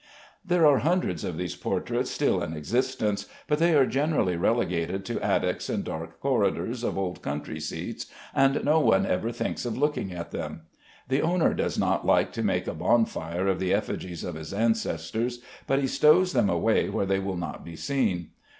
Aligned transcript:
There 0.43 0.65
are 0.65 0.79
hundreds 0.79 1.23
of 1.23 1.37
these 1.37 1.55
portraits 1.55 2.09
still 2.09 2.41
in 2.41 2.53
existence, 2.55 3.27
but 3.47 3.59
they 3.59 3.75
are 3.75 3.85
generally 3.85 4.35
relegated 4.35 5.05
to 5.05 5.21
attics 5.23 5.69
and 5.69 5.83
dark 5.83 6.19
corridors 6.19 6.83
of 6.83 6.97
old 6.97 7.21
country 7.21 7.59
seats, 7.59 8.07
and 8.33 8.65
no 8.65 8.79
one 8.79 9.05
ever 9.05 9.31
thinks 9.31 9.63
of 9.63 9.77
looking 9.77 10.11
at 10.11 10.31
them. 10.31 10.61
The 11.07 11.21
owner 11.21 11.53
does 11.53 11.77
not 11.77 12.03
like 12.03 12.31
to 12.31 12.41
make 12.41 12.65
a 12.65 12.73
bonfire 12.73 13.45
of 13.47 13.59
the 13.59 13.75
effigies 13.75 14.23
of 14.23 14.33
his 14.33 14.55
ancestors, 14.55 15.39
but 15.67 15.77
he 15.77 15.85
stows 15.85 16.33
them 16.33 16.49
away 16.49 16.89
where 16.89 17.05
they 17.05 17.19
will 17.19 17.37
not 17.37 17.63
be 17.63 17.75
seen. 17.75 18.31